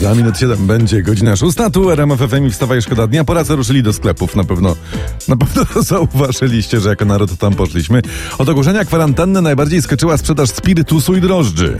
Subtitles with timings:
[0.00, 1.56] Za minut 7 będzie godzina 6.
[1.72, 3.24] Tu RMF FM i wstawaj szkoda dnia.
[3.24, 4.36] Po raz ruszyli do sklepów.
[4.36, 4.76] Na pewno,
[5.28, 8.02] na pewno zauważyliście, że jako naród tam poszliśmy.
[8.38, 11.78] Od ogłoszenia kwarantanny najbardziej skoczyła sprzedaż spirytusu i drożdży.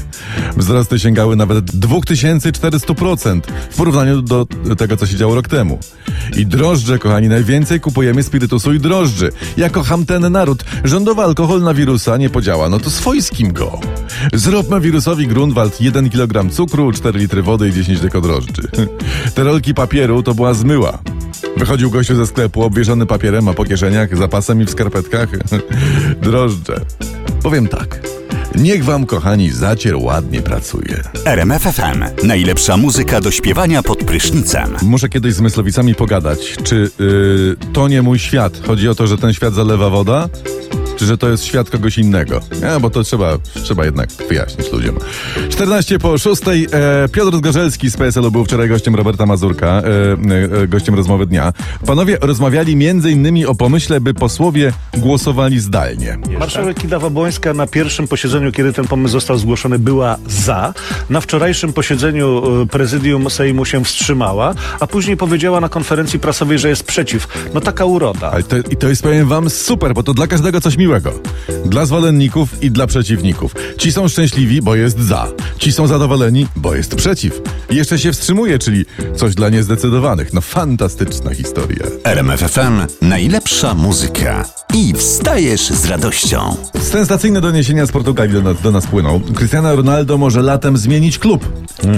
[0.57, 3.41] Wzrosty sięgały nawet 2400%
[3.71, 4.47] w porównaniu do
[4.79, 5.79] tego, co się działo rok temu.
[6.37, 9.33] I drożdże, kochani, najwięcej kupujemy spirytusu i drożdży.
[9.57, 10.65] Ja kocham ten naród.
[10.85, 13.81] Rządowy alkohol na wirusa nie podziała, no to swojskim go.
[14.33, 15.27] Zróbmy wirusowi
[15.67, 18.63] Grunwald 1 kg cukru, 4 litry wody i 10 deko drożdży.
[19.35, 20.99] Te rolki papieru to była zmyła.
[21.57, 25.29] Wychodził gościu ze sklepu obwieszony papierem, a po kieszeniach, zapasem i w skarpetkach
[26.23, 26.81] drożdże.
[27.43, 28.01] Powiem tak.
[28.55, 31.03] Niech wam, kochani, zacier ładnie pracuje.
[31.25, 32.27] RMF FM.
[32.27, 34.77] Najlepsza muzyka do śpiewania pod prysznicem.
[34.83, 38.53] Muszę kiedyś z Mysłowicami pogadać, czy yy, to nie mój świat.
[38.67, 40.29] Chodzi o to, że ten świat zalewa woda,
[40.97, 42.41] czy że to jest świat kogoś innego.
[42.63, 44.97] Ja, bo to trzeba, trzeba jednak wyjaśnić ludziom.
[45.49, 46.43] 14 po 6.
[46.49, 51.53] E, Piotr Zgorzelski z PSL-u był wczoraj gościem Roberta Mazurka, e, e, gościem rozmowy dnia.
[51.87, 52.73] Panowie rozmawiali
[53.07, 56.19] innymi o pomyśle, by posłowie głosowali zdalnie.
[56.39, 60.75] Marszałek Kidawa-Błońska na pierwszym posiedzeniu, kiedy ten pomysł został zgłoszony, była za.
[61.11, 66.69] Na wczorajszym posiedzeniu e, prezydium Sejmu się wstrzymała, a później powiedziała na konferencji prasowej, że
[66.69, 67.29] jest przeciw.
[67.55, 68.31] No taka uroda.
[68.31, 71.13] Ale to, I to jest, powiem wam, super, bo to dla każdego coś miłego.
[71.65, 73.55] Dla zwolenników i dla przeciwników.
[73.79, 75.29] Ci są szczęśliwi, bo jest za.
[75.59, 77.41] Ci są zadowoleni, bo jest przeciw.
[77.71, 78.85] I jeszcze się wstrzymuje, czyli
[79.17, 80.33] coś dla niezdecydowanych.
[80.33, 81.87] No fantastyczna historia.
[82.05, 82.87] RMF FM.
[83.03, 84.45] Najlepsza muzyka.
[84.75, 86.57] I wstajesz z radością.
[86.81, 89.21] Sensacyjne doniesienia z Portugalii do nas, do nas płyną.
[89.37, 91.49] Cristiano Ronaldo może latem zmienić klub.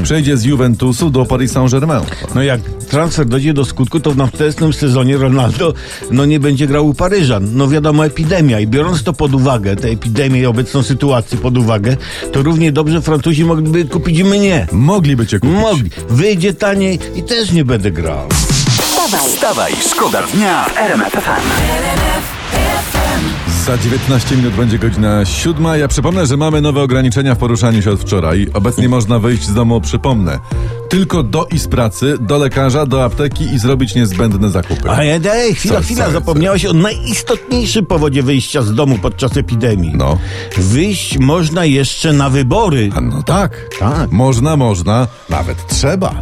[0.03, 2.05] Przejdzie z Juventusu do Paris Saint-Germain.
[2.35, 5.75] No jak transfer dojdzie do skutku, to w następnym sezonie Ronaldo
[6.11, 7.49] no nie będzie grał u Paryżan.
[7.53, 11.97] No wiadomo, epidemia i biorąc to pod uwagę, tę epidemię i obecną sytuację pod uwagę,
[12.33, 14.67] to równie dobrze Francuzi mogliby kupić mnie.
[14.73, 15.57] Mogliby cię kupić.
[15.57, 15.91] Mogli.
[16.09, 18.29] Wyjdzie taniej i też nie będę grał.
[18.81, 22.38] Wstawaj, Wstawaj, szkoda dnia w RMF FM.
[23.69, 25.77] Za 19 minut będzie godzina siódma.
[25.77, 28.47] Ja przypomnę, że mamy nowe ograniczenia w poruszaniu się od wczoraj.
[28.55, 30.39] Obecnie można wyjść z domu, przypomnę,
[30.89, 34.91] tylko do i z pracy, do lekarza, do apteki i zrobić niezbędne zakupy.
[34.91, 39.37] A ja daj, chwila, Co, chwila, co, zapomniałeś o najistotniejszym powodzie wyjścia z domu podczas
[39.37, 39.93] epidemii.
[39.95, 40.19] No.
[40.57, 42.91] Wyjść można jeszcze na wybory.
[42.95, 43.69] A no tak.
[43.79, 44.11] Tak.
[44.11, 46.15] Można, można, nawet trzeba.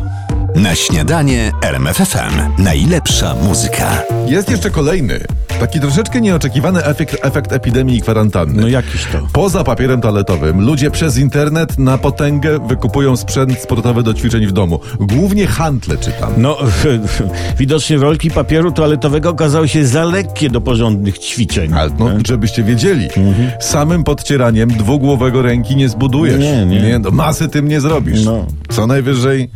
[0.55, 2.63] Na śniadanie RMF FM.
[2.63, 4.03] Najlepsza muzyka.
[4.27, 5.25] Jest jeszcze kolejny,
[5.61, 8.63] taki troszeczkę nieoczekiwany efekt, efekt epidemii i kwarantanny.
[8.63, 9.19] No jakiś to.
[9.33, 14.81] Poza papierem toaletowym, ludzie przez internet na potęgę wykupują sprzęt sportowy do ćwiczeń w domu.
[15.01, 16.31] Głównie handle czytam.
[16.37, 16.59] No,
[17.59, 21.73] widocznie rolki papieru toaletowego okazały się za lekkie do porządnych ćwiczeń.
[21.75, 23.09] Ale no, żebyście wiedzieli,
[23.61, 26.41] samym podcieraniem dwugłowego ręki nie zbudujesz.
[26.41, 26.99] Nie, nie.
[26.99, 28.25] no, masy tym nie zrobisz.
[28.25, 28.47] No.
[28.69, 29.51] Co najwyżej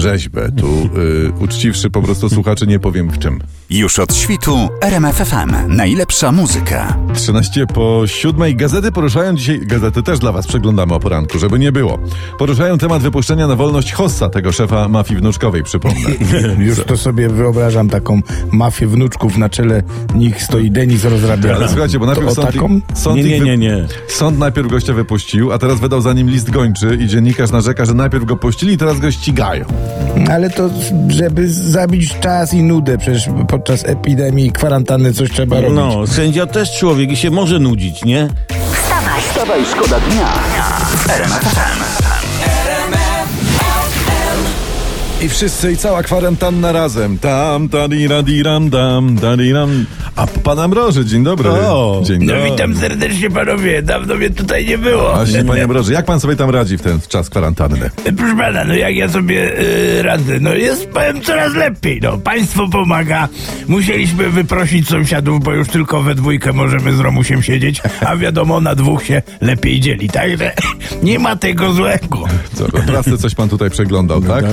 [0.00, 0.52] rzeźbę.
[0.52, 3.38] Tu y, uczciwszy po prostu słuchacze nie powiem w czym.
[3.70, 5.76] Już od świtu RMF FM.
[5.76, 6.96] Najlepsza muzyka.
[7.14, 11.72] 13 po 7 gazety poruszają dzisiaj, gazety też dla was przeglądamy o poranku, żeby nie
[11.72, 11.98] było.
[12.38, 16.10] Poruszają temat wypuszczenia na wolność Hossa, tego szefa mafii wnuczkowej, przypomnę.
[16.66, 18.20] Już to sobie wyobrażam taką
[18.52, 19.82] mafię wnuczków na czele
[20.14, 21.54] nich stoi Denis rozrabiany.
[21.56, 22.80] Ale słuchajcie, bo najpierw sąd, taką?
[22.94, 23.86] sąd, Nie, nie, nie, nie.
[24.08, 27.94] sąd najpierw gościa wypuścił, a teraz wydał za nim list gończy i dziennikarz narzeka, że
[27.94, 29.64] najpierw go puścili i teraz go ścigają.
[30.30, 30.70] Ale to,
[31.08, 35.76] żeby zabić czas i nudę, przecież podczas epidemii i kwarantanny coś trzeba robić.
[35.76, 38.28] No, sędzia też człowiek i się może nudzić, nie?
[38.72, 40.26] wstawaj, Wstawaj, szkoda dnia
[40.96, 43.03] w RMF FM.
[45.22, 47.18] I wszyscy i cała kwarantanna razem.
[47.18, 49.86] Tam, tadira-diram, dam, tadiram.
[50.16, 51.50] A pan Ambroży, dzień dobry.
[51.50, 52.50] O, dzień No dobry.
[52.50, 55.14] witam serdecznie panowie, dawno mnie tutaj nie było.
[55.14, 57.90] Właśnie, panie Ambroży, jak pan sobie tam radzi w ten czas kwarantanny?
[58.16, 62.68] Proszę pana, no jak ja sobie y, radzę, no jest powiem coraz lepiej, no państwo
[62.68, 63.28] pomaga.
[63.68, 68.74] Musieliśmy wyprosić sąsiadów, bo już tylko we dwójkę możemy z Romusiem siedzieć, a wiadomo, na
[68.74, 70.52] dwóch się lepiej dzieli, także
[71.02, 72.24] nie ma tego złego.
[72.54, 74.44] Co, prasę coś pan tutaj przeglądał, tak?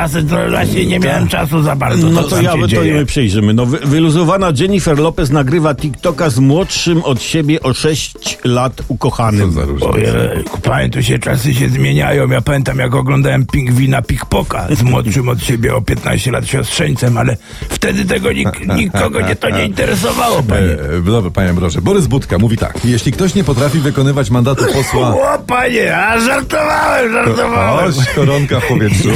[0.00, 2.94] Prasy to właśnie nie miałem czasu za bardzo, No to ja to dzieje.
[2.94, 3.54] my przejrzymy.
[3.54, 8.14] No, wy, wyluzowana Jennifer Lopez nagrywa TikToka z młodszym od siebie o 6
[8.44, 9.56] lat Co ukochanym.
[9.80, 12.28] Ojejku, panie, tu się czasy się zmieniają.
[12.30, 17.36] Ja pamiętam, jak oglądałem pingwina Pikpoka z młodszym od siebie o 15 lat siostrzeńcem, ale
[17.68, 20.76] wtedy tego nik nikogo nie to nie interesowało, panie.
[20.98, 21.80] E, Dobra, panie Ambroży.
[21.80, 22.78] Borys Budka mówi tak.
[22.84, 25.14] Jeśli ktoś nie potrafi wykonywać mandatu posła...
[25.34, 27.88] O, panie, a żartowałem, żartowałem.
[27.88, 29.08] Oś, koronka w powietrzu.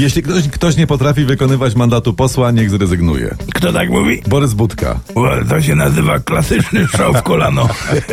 [0.00, 3.36] Jeśli ktoś, ktoś nie potrafi wykonywać mandatu posła, niech zrezygnuje.
[3.54, 4.22] Kto tak mówi?
[4.28, 5.00] Borys Budka.
[5.48, 7.68] To się nazywa klasyczny strzał w kolano.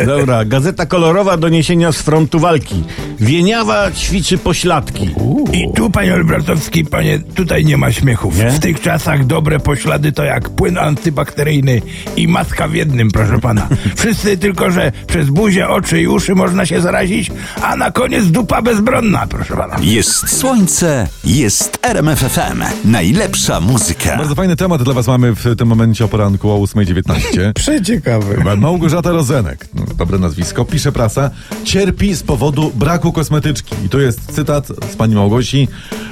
[0.06, 2.84] Dobra, gazeta kolorowa doniesienia z frontu walki.
[3.20, 5.10] Wieniawa ćwiczy pośladki.
[5.54, 8.38] I tu, panie Olbratowski, panie, tutaj nie ma śmiechów.
[8.38, 8.52] Nie?
[8.52, 11.82] W tych czasach dobre poślady to jak płyn antybakteryjny
[12.16, 13.68] i maska w jednym, proszę pana.
[13.98, 17.32] Wszyscy tylko, że przez buzię, oczy i uszy można się zarazić,
[17.62, 19.76] a na koniec dupa bezbronna, proszę pana.
[19.82, 22.64] Jest słońce, jest RMFFM.
[22.86, 24.18] Najlepsza muzyka.
[24.18, 27.54] Bardzo fajny temat dla was mamy w tym momencie o poranku o 8.19.
[27.54, 28.56] Przeciekawy.
[28.58, 29.68] Małgorzata Rozenek,
[29.98, 31.30] dobre nazwisko, pisze prasa,
[31.64, 33.76] cierpi z powodu braku kosmetyczki.
[33.86, 35.68] I tu jest cytat z pani Małgosi.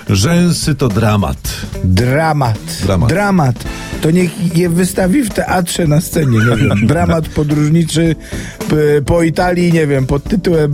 [0.09, 1.37] Rzęsy to dramat.
[1.83, 2.59] Dramat.
[2.83, 3.09] Dramat.
[3.09, 3.63] Dramat.
[4.01, 6.87] To niech je wystawi w teatrze na scenie, nie wiem.
[6.87, 8.15] Dramat podróżniczy
[9.05, 10.73] po Italii, nie wiem, pod tytułem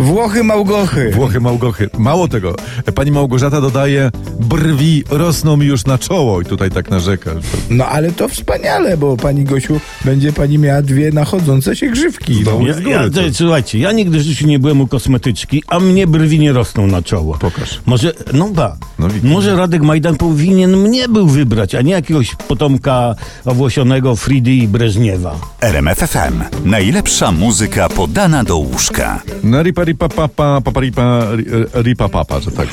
[0.00, 1.10] Włochy Małgochy.
[1.14, 1.90] Włochy Małgochy.
[1.98, 2.54] Mało tego,
[2.94, 4.10] pani Małgorzata dodaje,
[4.40, 7.30] brwi rosną mi już na czoło i tutaj tak narzeka.
[7.70, 12.42] No ale to wspaniale, bo pani Gosiu będzie pani miała dwie nachodzące się grzywki.
[12.46, 12.66] No.
[12.66, 16.06] Ja, góry, ja, to- słuchajcie, ja nigdy w życiu nie byłem u kosmetyczki, a mnie
[16.06, 17.38] brwi nie rosną na czoło.
[17.40, 17.80] Pokaż.
[17.86, 23.14] Może, no ba, No może Radek Majdan powinien mnie był wybrać, a nie jakiegoś potomka
[23.44, 25.38] owłosionego Fridy i Breżniewa.
[25.60, 26.42] RMFFM.
[26.64, 29.22] Najlepsza muzyka podana do łóżka.
[29.52, 31.44] Na ripa ripa papa, papa ripa, ri-
[31.82, 32.68] ripa papa, że tak.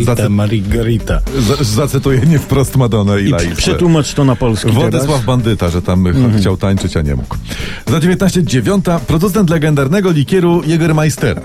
[0.00, 1.20] e, Zacy, Margarita.
[1.38, 3.56] za- zacytuję nie wprost Madonnę i I Laisę.
[3.56, 5.24] przetłumacz to na polski Władysław teraz.
[5.24, 7.36] Bandyta, że tam ch- chciał tańczyć, a nie mógł.
[7.86, 11.40] Za 19.09 producent legendarnego likieru Jägermeistera.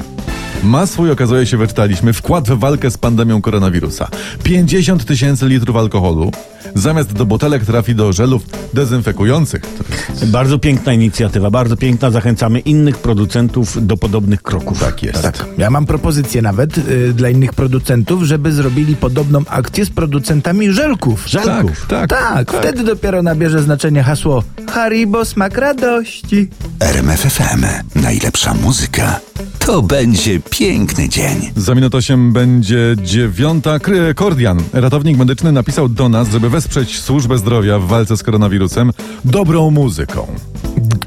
[0.63, 4.07] Ma swój, okazuje się, wyczytaliśmy, wkład w walkę z pandemią koronawirusa.
[4.43, 6.31] 50 tysięcy litrów alkoholu
[6.75, 8.43] zamiast do butelek trafi do żelów
[8.73, 9.61] dezynfekujących.
[10.09, 12.11] Jest, Bardzo piękna inicjatywa, bardzo piękna.
[12.11, 14.79] Zachęcamy innych producentów do podobnych kroków.
[14.79, 15.21] tak jest.
[15.21, 15.45] Tak.
[15.57, 21.27] Ja mam propozycję nawet y, dla innych producentów, żeby zrobili podobną akcję z producentami żelków.
[21.27, 21.85] Żelków.
[21.87, 22.19] Tak, tak.
[22.51, 26.47] Tak, wtedy dopiero nabierze znaczenie hasło Haribo smak radości.
[26.79, 27.65] RMFFM.
[27.95, 29.19] Najlepsza muzyka.
[29.59, 31.51] To będzie piękny dzień.
[31.55, 33.79] Za minut 8 będzie dziewiąta.
[34.15, 38.91] Kordian, ratownik medyczny, napisał do nas, żeby wesprzeć służbę zdrowia w walce z koronawirusem
[39.25, 40.27] dobrą muzyką.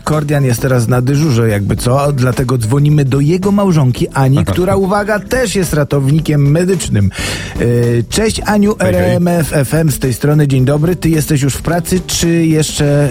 [0.06, 5.20] Kordian jest teraz na dyżurze, jakby co, dlatego dzwonimy do jego małżonki Ani, która, uwaga,
[5.20, 7.10] też jest ratownikiem medycznym.
[7.60, 9.02] Yy, Cześć Aniu, Hej, hej.
[9.04, 10.96] RMF FM z tej strony, dzień dobry.
[10.96, 13.10] Ty jesteś już w pracy, czy jeszcze,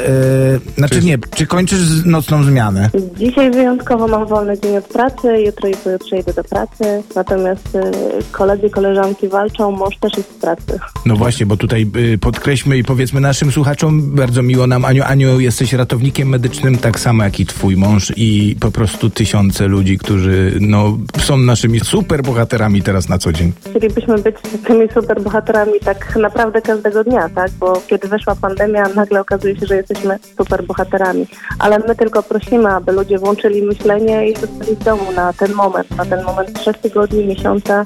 [0.64, 1.08] yy, znaczy Cześć.
[1.08, 2.90] nie, czy kończysz z- nocną zmianę?
[3.18, 6.84] Dzisiaj wyjątkowo mam wolny dzień od pracy, jutro i pojutrze idę do pracy,
[7.16, 7.82] natomiast y,
[8.32, 10.80] koledzy, koleżanki walczą, mąż też jest w pracy.
[11.06, 15.40] No właśnie, bo tutaj y, podkreślmy i powiedzmy naszym słuchaczom, bardzo miło nam, Aniu, Aniu,
[15.40, 20.58] jesteś ratownikiem medycznym, tak samo jak i twój mąż i po prostu tysiące ludzi, którzy
[20.60, 23.52] no, są naszymi super bohaterami teraz na co dzień.
[23.70, 24.36] Chcielibyśmy być
[24.68, 27.52] tymi super bohaterami tak naprawdę każdego dnia, tak?
[27.52, 31.28] Bo kiedy weszła pandemia, nagle okazuje się, że jesteśmy super bohaterami.
[31.60, 35.98] Ale my tylko prosimy, aby ludzie włączyli myślenie i zostali w domu na ten moment,
[35.98, 37.86] na ten moment trzech tygodni, miesiąca,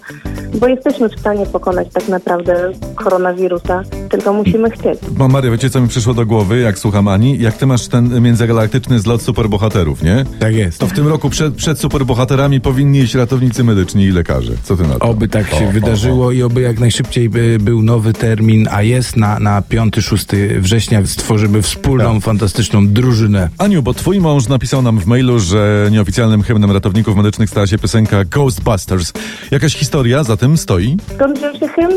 [0.55, 4.99] bo jesteśmy w stanie pokonać tak naprawdę koronawirusa, tylko musimy chcieć.
[5.17, 7.39] Ma Maria, wiecie co mi przyszło do głowy, jak słucham Ani?
[7.39, 10.25] Jak ty masz ten międzygalaktyczny zlot superbohaterów, nie?
[10.39, 10.79] Tak jest.
[10.79, 14.53] To w tym roku przed, przed superbohaterami powinni iść ratownicy medyczni i lekarze.
[14.63, 14.99] Co ty na to?
[15.05, 18.81] Oby tak się O, o, wydarzyło i oby jak najszybciej by był nowy termin, a
[18.81, 22.23] jest na, na 5-6 września stworzymy wspólną, Tak.
[22.23, 23.49] fantastyczną drużynę.
[23.57, 27.77] Aniu, bo twój mąż napisał nam w mailu, że nieoficjalnym hymnem ratowników medycznych stała się
[27.77, 29.13] piosenka Ghostbusters.
[29.51, 30.97] Jakaś historia za tym stoi?
[31.15, 31.93] Skąd wziął się hymn?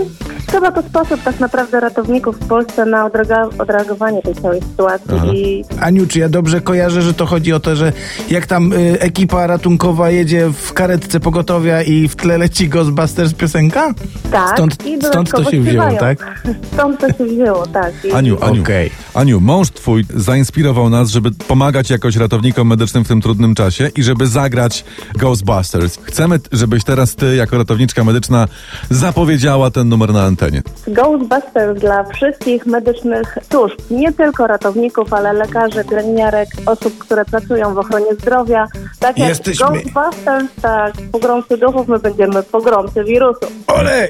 [0.51, 3.11] Chyba to sposób tak naprawdę ratowników w Polsce na
[3.59, 7.77] odreagowanie tej całej sytuacji i Aniu, czy ja dobrze kojarzę, że to chodzi o to,
[7.77, 7.93] że
[8.31, 13.95] jak tam y, ekipa ratunkowa jedzie w karetce pogotowia i w tle leci Ghostbusters piosenka?
[14.31, 15.99] tak, Stąd- i stąd to się wzięło, śpiewają.
[15.99, 16.43] tak?
[16.75, 17.93] Stąd to się wzięło, tak.
[18.05, 18.91] I Aniu, Aniu, Okej.
[19.15, 24.03] Aniu, mąż twój zainspirował nas, żeby pomagać jakoś ratownikom medycznym w tym trudnym czasie i
[24.03, 24.85] żeby zagrać
[25.19, 25.99] Ghostbusters.
[26.03, 28.49] Chcemy, żebyś teraz ty, jako ratowniczka medyczna,
[28.91, 30.63] zapowiedziała ten numer na antenie.
[30.89, 37.79] Ghostbusters dla wszystkich medycznych służb, nie tylko ratowników, ale lekarzy, pielęgniarek, osób, które pracują w
[37.79, 38.67] ochronie zdrowia.
[38.99, 43.51] Tak jak Jesteśmy- Ghostbusters, tak, pogromcy duchów, my będziemy pogromcy wirusów.
[43.67, 44.09] Ole!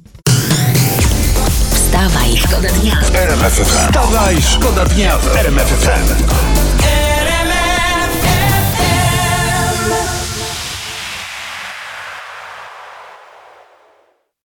[1.74, 2.94] Wstawaj, szkoda dnia.
[3.50, 6.51] Wstawaj, szkoda dnia w RMFFM.